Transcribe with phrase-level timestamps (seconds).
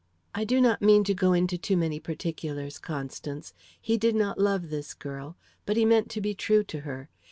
[0.33, 3.53] "I do not mean to go into too many particulars, Constance.
[3.79, 7.07] He did not love this girl, but he meant to be true to her.